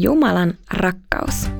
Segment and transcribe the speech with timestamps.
[0.00, 1.50] Jumalan rakkaus.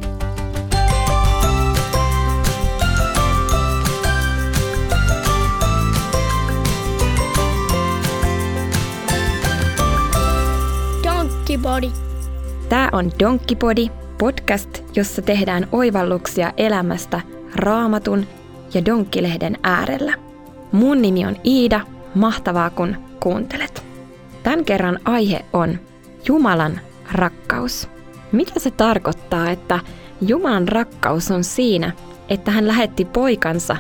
[11.05, 11.91] Donkkipodi.
[12.69, 13.89] Tämä on Donkkipodi,
[14.19, 17.21] podcast, jossa tehdään oivalluksia elämästä
[17.55, 18.27] raamatun
[18.75, 20.15] ja Donkkilehden äärellä.
[20.73, 21.81] Mun nimi on Iida,
[22.15, 23.85] mahtavaa kun kuuntelet.
[24.43, 25.79] Tämän kerran aihe on
[26.29, 26.81] Jumalan
[27.13, 27.98] rakkaus.
[28.33, 29.81] Mitä se tarkoittaa, että
[30.21, 31.93] Jumalan rakkaus on siinä,
[32.29, 33.77] että hän lähetti poikansa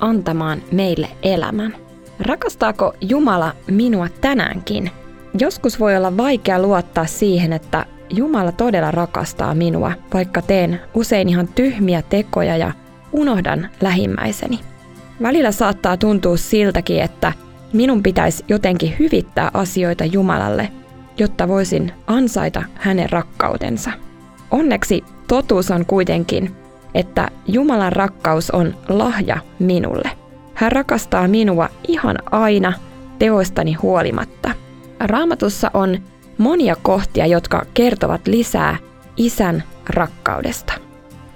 [0.00, 1.76] antamaan meille elämän?
[2.20, 4.90] Rakastaako Jumala minua tänäänkin?
[5.38, 11.48] Joskus voi olla vaikea luottaa siihen, että Jumala todella rakastaa minua, vaikka teen usein ihan
[11.48, 12.72] tyhmiä tekoja ja
[13.12, 14.60] unohdan lähimmäiseni.
[15.22, 17.32] Välillä saattaa tuntua siltäkin, että
[17.72, 20.72] minun pitäisi jotenkin hyvittää asioita Jumalalle,
[21.18, 23.90] jotta voisin ansaita hänen rakkautensa.
[24.50, 26.56] Onneksi totuus on kuitenkin,
[26.94, 30.10] että Jumalan rakkaus on lahja minulle.
[30.54, 32.72] Hän rakastaa minua ihan aina
[33.18, 34.50] teoistani huolimatta.
[35.00, 35.98] Raamatussa on
[36.38, 38.76] monia kohtia, jotka kertovat lisää
[39.16, 40.72] isän rakkaudesta.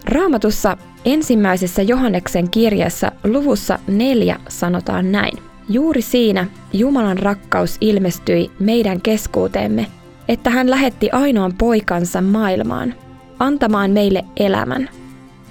[0.05, 5.54] Raamatussa ensimmäisessä Johanneksen kirjassa luvussa neljä sanotaan näin.
[5.69, 9.87] Juuri siinä Jumalan rakkaus ilmestyi meidän keskuuteemme,
[10.29, 12.95] että hän lähetti ainoan poikansa maailmaan,
[13.39, 14.89] antamaan meille elämän.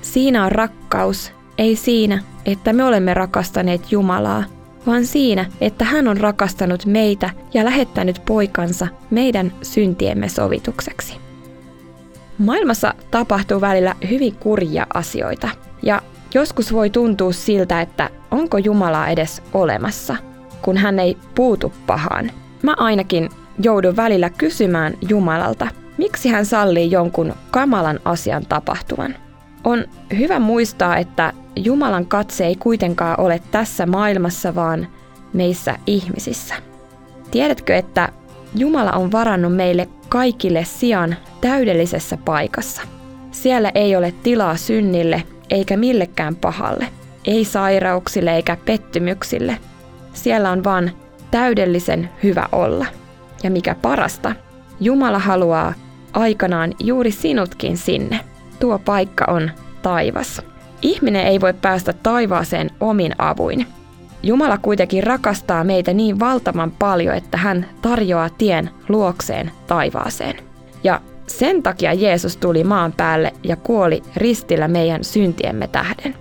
[0.01, 4.43] Siinä on rakkaus, ei siinä, että me olemme rakastaneet Jumalaa,
[4.87, 11.15] vaan siinä, että hän on rakastanut meitä ja lähettänyt poikansa meidän syntiemme sovitukseksi.
[12.37, 15.49] Maailmassa tapahtuu välillä hyvin kurjia asioita,
[15.83, 16.01] ja
[16.33, 20.15] joskus voi tuntua siltä, että onko Jumala edes olemassa,
[20.61, 22.31] kun hän ei puutu pahaan.
[22.61, 25.67] Mä ainakin joudun välillä kysymään Jumalalta,
[25.97, 29.15] miksi hän sallii jonkun kamalan asian tapahtuvan.
[29.63, 29.85] On
[30.17, 34.87] hyvä muistaa, että Jumalan katse ei kuitenkaan ole tässä maailmassa, vaan
[35.33, 36.55] meissä ihmisissä.
[37.31, 38.09] Tiedätkö, että
[38.55, 42.81] Jumala on varannut meille kaikille sijan täydellisessä paikassa.
[43.33, 46.87] Siellä ei ole tilaa synnille eikä millekään pahalle,
[47.25, 49.57] ei sairauksille eikä pettymyksille.
[50.13, 50.91] Siellä on vain
[51.31, 52.85] täydellisen hyvä olla.
[53.43, 54.35] Ja mikä parasta,
[54.79, 55.73] Jumala haluaa
[56.13, 58.19] aikanaan juuri sinutkin sinne.
[58.59, 59.51] Tuo paikka on
[59.81, 60.41] taivas.
[60.81, 63.67] Ihminen ei voi päästä taivaaseen omin avuin.
[64.23, 70.35] Jumala kuitenkin rakastaa meitä niin valtavan paljon, että hän tarjoaa tien luokseen taivaaseen.
[70.83, 76.15] Ja sen takia Jeesus tuli maan päälle ja kuoli ristillä meidän syntiemme tähden.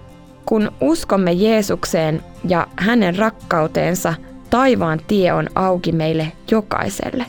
[0.47, 4.15] Kun uskomme Jeesukseen ja hänen rakkauteensa,
[4.51, 7.27] taivaan tie on auki meille jokaiselle.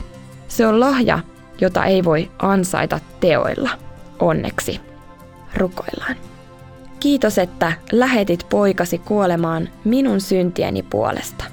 [0.48, 1.18] Se on lahja,
[1.60, 3.70] jota ei voi ansaita teoilla.
[4.18, 4.80] Onneksi.
[5.56, 6.16] Rukoillaan.
[7.00, 11.44] Kiitos, että lähetit poikasi kuolemaan minun syntieni puolesta.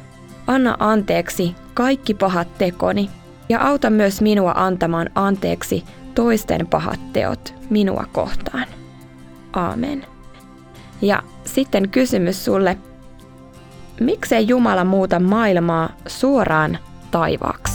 [0.48, 3.10] Anna anteeksi kaikki pahat tekoni
[3.50, 5.84] ja auta myös minua antamaan anteeksi
[6.16, 8.66] toisten pahat teot minua kohtaan.
[9.54, 10.06] Aamen.
[11.02, 12.78] Ja sitten kysymys sulle,
[14.00, 16.78] miksei Jumala muuta maailmaa suoraan
[17.12, 17.71] taivaaksi?